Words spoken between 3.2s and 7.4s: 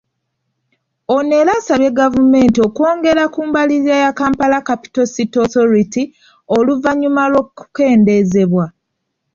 ku mbalirira ya Kampala Capital City Authority oluvannyuma